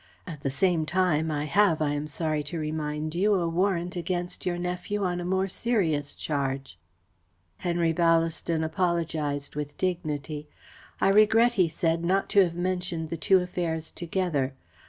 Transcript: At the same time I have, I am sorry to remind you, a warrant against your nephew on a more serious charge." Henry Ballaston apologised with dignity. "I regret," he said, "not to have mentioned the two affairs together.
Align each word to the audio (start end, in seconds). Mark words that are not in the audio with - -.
At 0.25 0.41
the 0.41 0.49
same 0.49 0.87
time 0.87 1.29
I 1.29 1.43
have, 1.45 1.79
I 1.79 1.93
am 1.93 2.07
sorry 2.07 2.41
to 2.45 2.57
remind 2.57 3.13
you, 3.13 3.35
a 3.35 3.47
warrant 3.47 3.95
against 3.95 4.47
your 4.47 4.57
nephew 4.57 5.03
on 5.03 5.21
a 5.21 5.25
more 5.25 5.47
serious 5.47 6.15
charge." 6.15 6.79
Henry 7.57 7.93
Ballaston 7.93 8.63
apologised 8.63 9.55
with 9.55 9.77
dignity. 9.77 10.47
"I 10.99 11.09
regret," 11.09 11.53
he 11.53 11.69
said, 11.69 12.03
"not 12.03 12.29
to 12.29 12.43
have 12.43 12.55
mentioned 12.55 13.11
the 13.11 13.15
two 13.15 13.41
affairs 13.41 13.91
together. 13.91 14.55